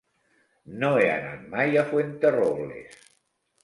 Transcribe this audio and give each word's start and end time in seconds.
No 0.85 0.89
he 1.01 1.05
anat 1.17 1.45
mai 1.53 1.79
a 1.83 1.87
Fuenterrobles. 1.93 3.03